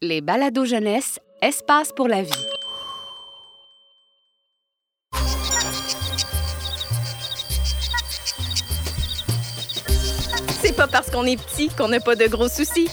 [0.00, 2.30] Les balados jeunesse, espace pour la vie.
[10.62, 12.88] C'est pas parce qu'on est petit qu'on n'a pas de gros soucis.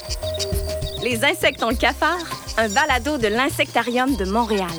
[1.03, 2.17] Les insectes ont le cafard,
[2.57, 4.71] un balado de l'Insectarium de Montréal.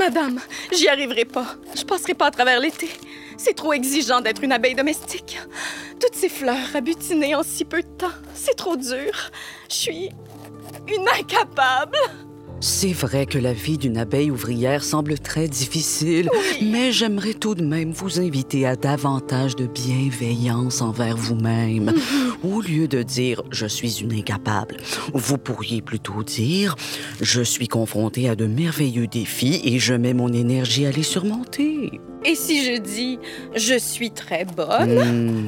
[0.00, 0.40] Madame,
[0.72, 1.56] j'y arriverai pas.
[1.76, 2.88] Je passerai pas à travers l'été.
[3.36, 5.38] C'est trop exigeant d'être une abeille domestique.
[6.00, 9.12] Toutes ces fleurs à butiner en si peu de temps, c'est trop dur.
[9.68, 10.08] Je suis
[10.88, 11.98] une incapable.
[12.62, 16.30] C'est vrai que la vie d'une abeille ouvrière semble très difficile,
[16.62, 21.92] mais j'aimerais tout de même vous inviter à davantage de bienveillance envers vous-même.
[22.42, 24.78] Au lieu de dire je suis une incapable,
[25.12, 26.74] vous pourriez plutôt dire
[27.20, 32.00] je suis confronté à de merveilleux défis et je mets mon énergie à les surmonter.
[32.24, 33.18] Et si je dis
[33.54, 34.98] je suis très bonne?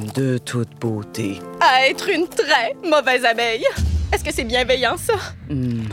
[0.02, 1.38] Hmm, de toute beauté.
[1.60, 3.64] à être une très mauvaise abeille?
[4.12, 5.14] Est-ce que c'est bienveillant, ça?
[5.48, 5.84] Hmm,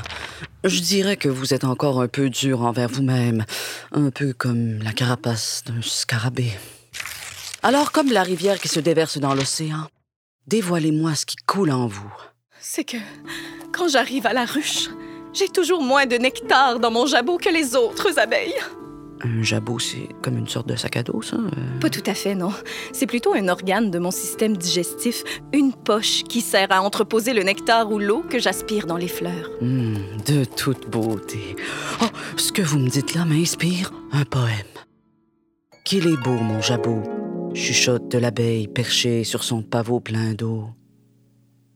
[0.65, 3.45] Je dirais que vous êtes encore un peu dur envers vous-même,
[3.93, 6.51] un peu comme la carapace d'un scarabée.
[7.63, 9.87] Alors, comme la rivière qui se déverse dans l'océan,
[10.49, 12.11] dévoilez-moi ce qui coule en vous.
[12.59, 12.97] C'est que
[13.71, 14.89] quand j'arrive à la ruche,
[15.31, 18.55] j'ai toujours moins de nectar dans mon jabot que les autres abeilles.
[19.21, 21.35] Un jabot, c'est comme une sorte de sac à dos, ça?
[21.35, 21.79] euh?
[21.81, 22.53] Pas tout à fait, non.
[22.93, 27.43] C'est plutôt un organe de mon système digestif, une poche qui sert à entreposer le
[27.43, 29.51] nectar ou l'eau que j'aspire dans les fleurs.
[29.61, 31.57] Hmm, de toute beauté.
[32.01, 32.05] Oh,
[32.37, 34.55] ce que vous me dites là m'inspire un poème.
[35.85, 37.03] Qu'il est beau, mon jabot,
[37.53, 40.69] chuchote l'abeille perchée sur son pavot plein d'eau.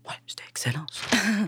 [0.08, 0.86] Ouais, c'était excellent.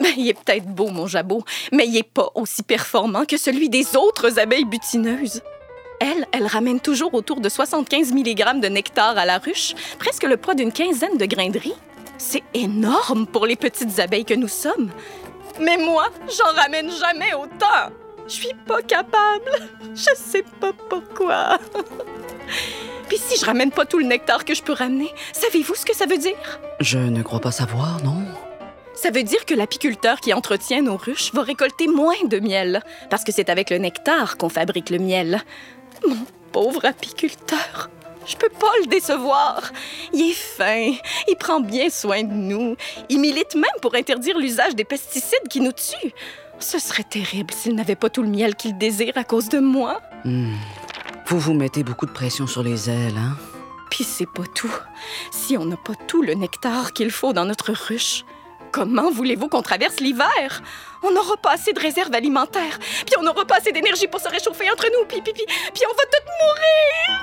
[0.00, 3.68] Ben, il est peut-être beau, mon jabot, mais il est pas aussi performant que celui
[3.68, 5.40] des autres abeilles butineuses.
[6.00, 10.36] Elle, elle ramène toujours autour de 75 mg de nectar à la ruche, presque le
[10.36, 11.76] poids d'une quinzaine de grains de riz.
[12.18, 14.90] C'est énorme pour les petites abeilles que nous sommes.
[15.60, 17.92] Mais moi, j'en ramène jamais autant.
[18.26, 19.68] Je suis pas capable.
[19.94, 21.58] Je sais pas pourquoi.
[23.08, 25.94] Puis si je ramène pas tout le nectar que je peux ramener, savez-vous ce que
[25.94, 26.60] ça veut dire?
[26.80, 28.22] Je ne crois pas savoir, non?
[28.94, 33.24] Ça veut dire que l'apiculteur qui entretient nos ruches va récolter moins de miel, parce
[33.24, 35.42] que c'est avec le nectar qu'on fabrique le miel.
[36.06, 36.16] Mon
[36.52, 37.90] pauvre apiculteur,
[38.26, 39.72] je peux pas le décevoir.
[40.12, 40.92] Il est fin,
[41.28, 42.76] il prend bien soin de nous,
[43.08, 46.14] il milite même pour interdire l'usage des pesticides qui nous tuent.
[46.60, 50.00] Ce serait terrible s'il n'avait pas tout le miel qu'il désire à cause de moi.
[50.24, 50.54] Hmm.
[51.26, 53.36] Vous vous mettez beaucoup de pression sur les ailes, hein?
[53.90, 54.74] Puis c'est pas tout.
[55.30, 58.24] Si on n'a pas tout le nectar qu'il faut dans notre ruche,
[58.72, 60.62] comment voulez-vous qu'on traverse l'hiver?
[61.02, 64.28] On n'aura pas assez de réserves alimentaires, puis on n'aura pas assez d'énergie pour se
[64.28, 67.20] réchauffer entre nous, puis, puis, puis, puis on va toutes mourir!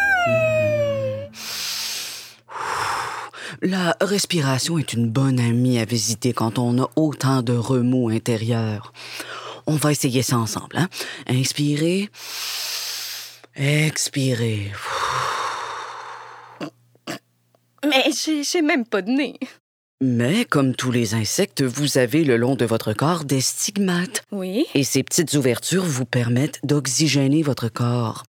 [3.62, 8.92] La respiration est une bonne amie à visiter quand on a autant de remous intérieurs.
[9.66, 10.88] On va essayer ça ensemble, hein?
[11.28, 12.08] Inspirez.
[13.56, 14.72] Expirez.
[17.88, 18.04] Mais
[18.42, 19.38] j'ai même pas de nez.
[20.02, 24.24] Mais comme tous les insectes, vous avez le long de votre corps des stigmates.
[24.30, 24.66] Oui?
[24.74, 28.24] Et ces petites ouvertures vous permettent d'oxygéner votre corps.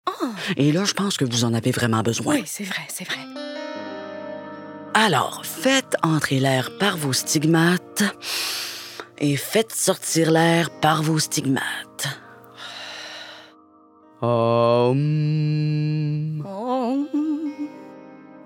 [0.58, 2.36] Et là, je pense que vous en avez vraiment besoin.
[2.36, 3.18] Oui, c'est vrai, c'est vrai.
[4.94, 8.04] Alors, faites entrer l'air par vos stigmates
[9.20, 12.08] et faites sortir l'air par vos stigmates.
[14.22, 14.98] Om,
[16.46, 17.08] om.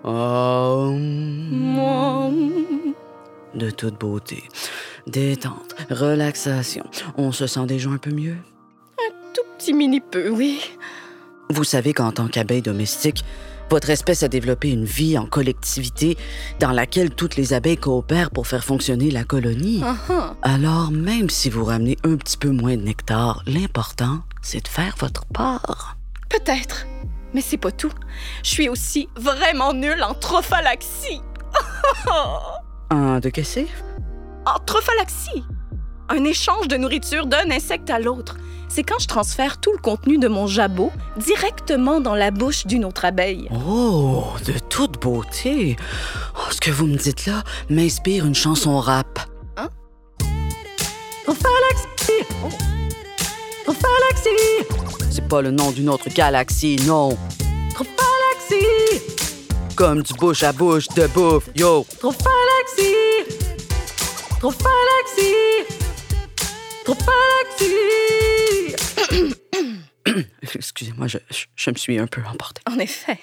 [0.03, 2.30] moi.
[3.56, 4.44] De toute beauté.
[5.07, 6.86] Détente, relaxation.
[7.18, 8.38] On se sent déjà un peu mieux?
[9.34, 10.62] Tout petit mini peu, oui.
[11.50, 13.24] Vous savez qu'en tant qu'abeille domestique,
[13.69, 16.18] votre espèce a développé une vie en collectivité
[16.59, 19.81] dans laquelle toutes les abeilles coopèrent pour faire fonctionner la colonie.
[19.84, 20.35] Ah, ah.
[20.41, 24.96] Alors, même si vous ramenez un petit peu moins de nectar, l'important, c'est de faire
[25.00, 25.98] votre part.
[26.30, 26.88] Peut-être.
[27.33, 27.92] Mais c'est pas tout.
[28.44, 31.22] Je suis aussi vraiment nulle en trophalaxie.
[32.89, 33.68] Un de cassé?
[34.45, 35.44] En trophalaxie.
[36.12, 38.36] Un échange de nourriture d'un insecte à l'autre.
[38.68, 42.84] C'est quand je transfère tout le contenu de mon jabot directement dans la bouche d'une
[42.84, 43.48] autre abeille.
[43.68, 45.76] Oh, de toute beauté.
[46.36, 49.20] Oh, ce que vous me dites là m'inspire une chanson rap.
[49.56, 49.70] Hein?
[55.12, 57.16] C'est pas le nom d'une autre galaxie, non.
[57.76, 59.02] Trophalaxie!
[59.76, 61.86] Comme du bouche à bouche de bouffe, yo.
[62.00, 63.26] Trophalaxie!
[64.40, 65.88] Trophalaxie!
[70.56, 72.62] Excusez-moi, je, je- je me suis un peu emportée.
[72.69, 73.19] En effet.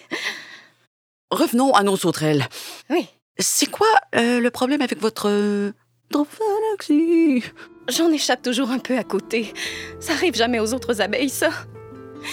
[1.30, 2.46] Revenons à nos sauterelles.
[2.90, 3.08] Oui.
[3.38, 5.28] C'est quoi euh, le problème avec votre...
[5.28, 5.72] euh,
[6.10, 7.42] Trophallaxie?
[7.88, 9.52] J'en échappe toujours un peu à côté.
[10.00, 11.50] Ça arrive jamais aux autres abeilles, ça.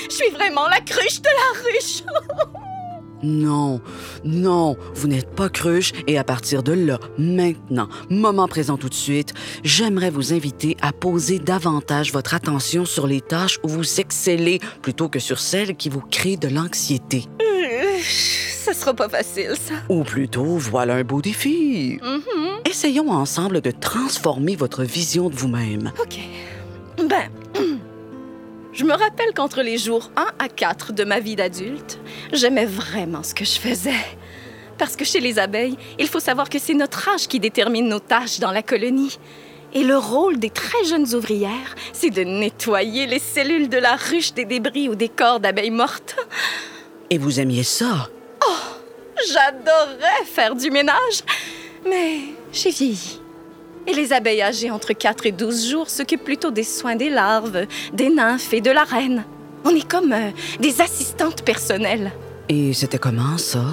[0.09, 2.03] Je suis vraiment la cruche de la ruche.
[3.23, 3.81] Non,
[4.25, 8.93] non, vous n'êtes pas cruche et à partir de là, maintenant, moment présent tout de
[8.93, 9.33] suite,
[9.63, 15.07] j'aimerais vous inviter à poser davantage votre attention sur les tâches où vous excellez plutôt
[15.07, 17.25] que sur celles qui vous créent de l'anxiété.
[17.41, 19.75] Euh, Ça sera pas facile, ça.
[19.89, 21.99] Ou plutôt, voilà un beau défi.
[22.01, 22.59] Mhm.
[22.69, 25.91] Essayons ensemble de transformer votre vision de vous-même.
[26.01, 26.19] OK.
[26.97, 27.29] Ben,
[28.73, 31.99] je me rappelle qu'entre les jours 1 à 4 de ma vie d'adulte,
[32.31, 33.91] j'aimais vraiment ce que je faisais.
[34.77, 37.99] Parce que chez les abeilles, il faut savoir que c'est notre âge qui détermine nos
[37.99, 39.19] tâches dans la colonie.
[39.73, 44.33] Et le rôle des très jeunes ouvrières, c'est de nettoyer les cellules de la ruche
[44.33, 46.15] des débris ou des corps d'abeilles mortes.
[47.09, 48.09] Et vous aimiez ça?
[49.31, 51.23] J'adorais faire du ménage,
[51.87, 52.19] mais
[52.51, 53.22] j'ai vieilli.
[53.85, 57.65] Et les abeilles âgées entre 4 et 12 jours s'occupent plutôt des soins des larves,
[57.93, 59.25] des nymphes et de la reine.
[59.65, 62.11] On est comme euh, des assistantes personnelles.
[62.49, 63.63] Et c'était comment ça?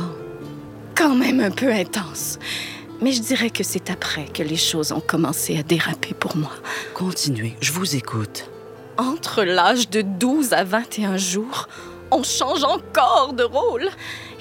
[0.94, 2.38] Quand même un peu intense.
[3.00, 6.52] Mais je dirais que c'est après que les choses ont commencé à déraper pour moi.
[6.94, 8.50] Continuez, je vous écoute.
[8.98, 11.68] Entre l'âge de 12 à 21 jours,
[12.10, 13.88] on change encore de rôle.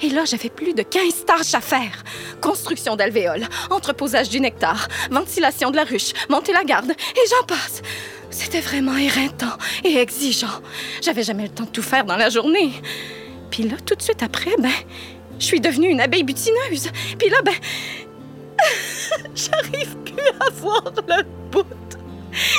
[0.02, 2.04] Et là, j'avais plus de 15 tâches à faire.
[2.40, 7.82] Construction d'alvéoles, entreposage du nectar, ventilation de la ruche, monter la garde, et j'en passe.
[8.30, 10.62] C'était vraiment éreintant et exigeant.
[11.02, 12.72] J'avais jamais le temps de tout faire dans la journée.
[13.50, 14.70] Puis là, tout de suite après, ben,
[15.38, 16.90] je suis devenue une abeille butineuse.
[17.18, 17.54] Puis là, ben,
[19.34, 21.66] j'arrive plus à voir le bout.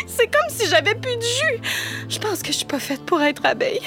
[0.06, 1.62] C'est comme si j'avais plus de jus.
[2.10, 3.82] Je pense que je suis pas faite pour être abeille.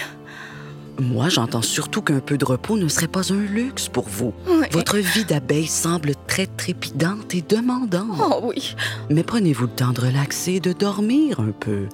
[1.00, 4.32] Moi, j'entends surtout qu'un peu de repos ne serait pas un luxe pour vous.
[4.70, 8.19] Votre vie d'abeille semble très trépidante et demandante.
[8.20, 8.76] Oh oui.
[9.11, 11.88] Mais prenez-vous le temps de relaxer et de dormir un peu.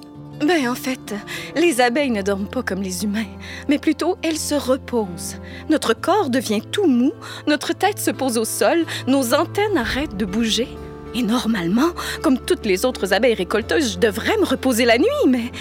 [0.46, 1.14] Ben en fait,
[1.54, 3.26] les abeilles ne dorment pas comme les humains,
[3.68, 5.36] mais plutôt elles se reposent.
[5.68, 7.12] Notre corps devient tout mou,
[7.46, 10.68] notre tête se pose au sol, nos antennes arrêtent de bouger.
[11.14, 11.90] Et normalement,
[12.22, 15.52] comme toutes les autres abeilles récolteuses, je devrais me reposer la nuit, mais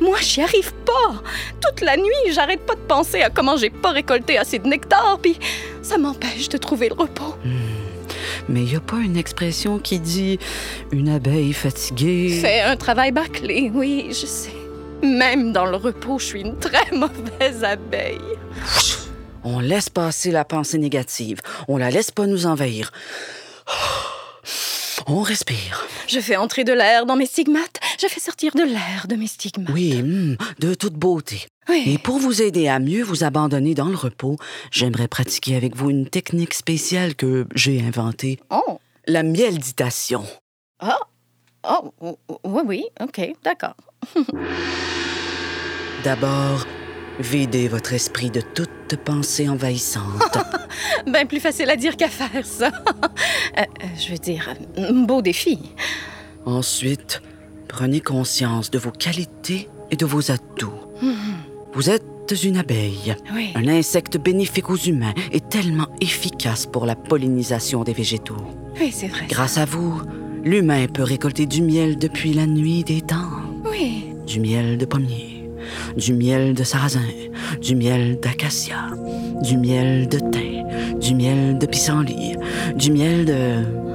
[0.00, 1.22] moi, j'y arrive pas.
[1.60, 5.18] Toute la nuit, j'arrête pas de penser à comment j'ai pas récolté assez de nectar,
[5.22, 5.38] puis
[5.82, 7.36] ça m'empêche de trouver le repos.
[8.48, 10.38] Mais il n'y a pas une expression qui dit
[10.90, 12.38] une abeille fatiguée.
[12.40, 14.54] Fais un travail bâclé, oui, je sais.
[15.02, 18.18] Même dans le repos, je suis une très mauvaise abeille.
[19.44, 21.40] On laisse passer la pensée négative.
[21.68, 22.90] On la laisse pas nous envahir.
[25.06, 25.86] On respire.
[26.08, 27.80] Je fais entrer de l'air dans mes stigmates.
[28.00, 29.74] Je fais sortir de l'air de mes stigmates.
[29.74, 31.46] Oui, hum, de toute beauté.
[31.68, 31.84] Oui.
[31.86, 34.36] Et pour vous aider à mieux vous abandonner dans le repos,
[34.70, 38.38] j'aimerais pratiquer avec vous une technique spéciale que j'ai inventée.
[38.48, 38.80] Oh.
[39.06, 40.24] La mielditation.
[40.78, 40.96] Ah.
[41.68, 41.92] Oh.
[42.00, 42.84] oh, oh, Oui, oui.
[43.00, 43.34] OK.
[43.44, 43.76] D'accord.
[46.04, 46.66] D'abord,
[47.18, 50.38] videz votre esprit de toute pensée envahissante.
[51.06, 52.70] Ben plus facile à dire qu'à faire, ça.
[53.58, 55.58] Euh, euh, je veux dire, euh, beau défi.
[56.46, 57.20] Ensuite,
[57.70, 60.72] prenez conscience de vos qualités et de vos atouts.
[61.72, 62.02] Vous êtes
[62.44, 63.50] une abeille, Oui.
[63.54, 68.36] un insecte bénéfique aux humains et tellement efficace pour la pollinisation des végétaux.
[68.80, 69.26] Oui, c'est vrai.
[69.28, 70.00] Grâce à vous,
[70.44, 73.30] l'humain peut récolter du miel depuis la nuit des temps.
[73.68, 74.04] Oui.
[74.26, 75.48] Du miel de pommier,
[75.96, 77.00] du miel de sarrasin,
[77.60, 78.90] du miel d'acacia,
[79.42, 82.36] du miel de thym, du miel de pissenlit,
[82.76, 83.89] du miel de...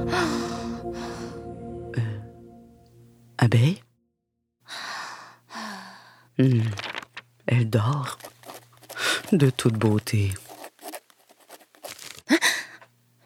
[3.38, 3.80] abeille?
[6.38, 6.60] Hmm,
[7.46, 8.18] Elle dort.
[9.32, 10.32] De toute beauté.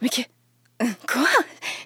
[0.00, 0.22] Mais que...
[1.06, 1.26] Quoi?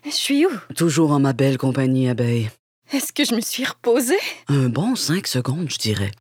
[0.04, 0.50] Je suis où?
[0.76, 2.50] Toujours en ma belle compagnie, abeille.
[2.92, 4.18] Est-ce que je me suis reposée?
[4.48, 6.12] Un bon cinq secondes, je dirais.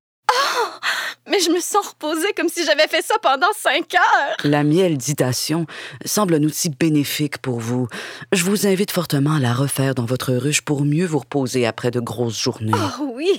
[1.34, 4.38] Mais je me sens reposée comme si j'avais fait ça pendant cinq heures.
[4.44, 5.66] La mielditation
[6.06, 7.88] semble un outil bénéfique pour vous.
[8.32, 11.90] Je vous invite fortement à la refaire dans votre ruche pour mieux vous reposer après
[11.90, 12.72] de grosses journées.
[13.00, 13.32] Oh oui,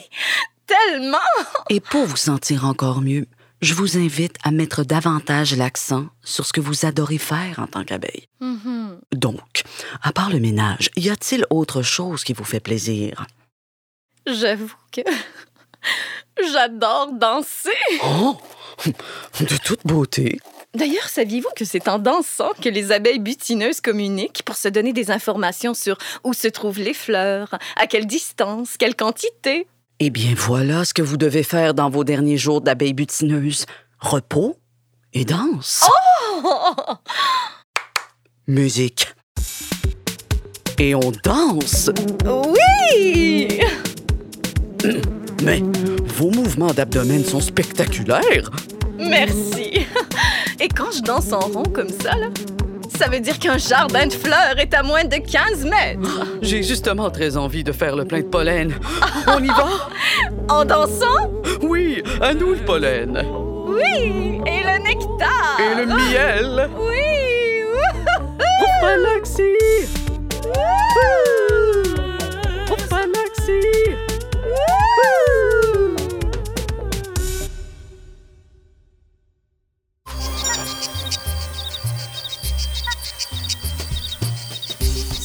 [0.66, 1.18] tellement.
[1.70, 3.28] Et pour vous sentir encore mieux,
[3.62, 7.84] je vous invite à mettre davantage l'accent sur ce que vous adorez faire en tant
[7.84, 8.26] qu'abeille.
[8.40, 8.98] Mhm.
[9.12, 9.62] Donc,
[10.02, 13.24] à part le ménage, y a-t-il autre chose qui vous fait plaisir?
[14.26, 15.02] J'avoue que
[16.52, 17.70] j'adore danser.
[18.04, 18.36] Oh!
[19.40, 20.38] De toute beauté.
[20.74, 25.12] D'ailleurs, saviez-vous que c'est en dansant que les abeilles butineuses communiquent pour se donner des
[25.12, 29.68] informations sur où se trouvent les fleurs, à quelle distance, quelle quantité?
[30.00, 33.66] Eh bien, voilà ce que vous devez faire dans vos derniers jours d'abeille butineuse.
[34.00, 34.56] Repos
[35.12, 35.88] et danse.
[38.48, 39.14] Musique.
[40.78, 41.90] Et on danse.
[42.84, 43.60] Oui!
[45.42, 45.62] Mais
[46.16, 48.50] vos mouvements d'abdomen sont spectaculaires.
[48.98, 49.86] Merci.
[50.60, 52.28] Et quand je danse en rond comme ça, là,
[52.96, 56.26] ça veut dire qu'un jardin de fleurs est à moins de 15 mètres.
[56.42, 58.72] J'ai justement très envie de faire le plein de pollen.
[59.26, 59.68] On y va?
[60.48, 61.32] En dansant?
[61.62, 63.24] Oui, à nous le pollen.
[63.66, 64.40] Oui!
[64.46, 65.58] Et le nectar!
[65.58, 66.68] Et le miel.
[66.78, 67.64] Oui!
[68.82, 69.88] Galaxie!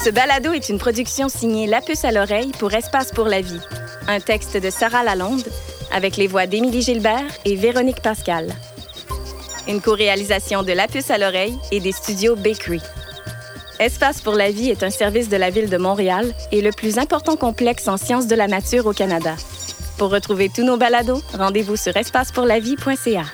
[0.09, 3.59] Ce balado est une production signée La à l'oreille pour Espace pour la vie.
[4.07, 5.45] Un texte de Sarah Lalonde
[5.91, 8.47] avec les voix d'Émilie Gilbert et Véronique Pascal.
[9.67, 12.81] Une co-réalisation de La Puce à l'oreille et des studios Bakery.
[13.79, 16.97] Espace pour la vie est un service de la Ville de Montréal et le plus
[16.97, 19.35] important complexe en sciences de la nature au Canada.
[19.99, 23.25] Pour retrouver tous nos balados, rendez-vous sur espacepourlavie.ca.